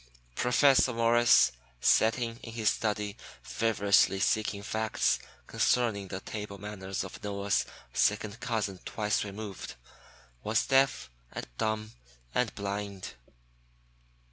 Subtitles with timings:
[0.33, 7.67] Professor Morris, sitting in his study feverishly seeking facts concerning the table manners of Noah's
[7.93, 9.75] second cousin twice removed,
[10.41, 11.91] was deaf and dumb
[12.33, 13.13] and blind.